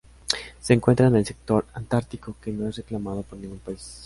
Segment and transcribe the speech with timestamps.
[0.59, 3.99] Se encuentra en el sector antártico que no es reclamado por ningún país.